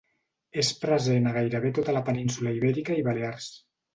[0.61, 3.51] És present a gairebé tota la península Ibèrica i Balears.